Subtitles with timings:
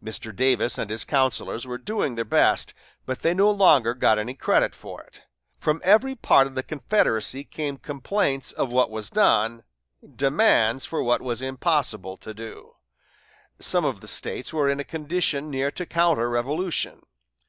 [0.00, 0.30] Mr.
[0.32, 2.74] Davis and his councilors were doing their best,
[3.06, 5.22] but they no longer got any credit for it.
[5.58, 9.64] From every part of the Confederacy came complaints of what was done,
[10.14, 12.76] demands for what was impossible to do.
[13.58, 17.00] Some of the States were in a condition near to counter revolution.